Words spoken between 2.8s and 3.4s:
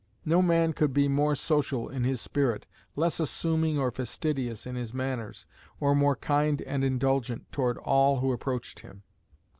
less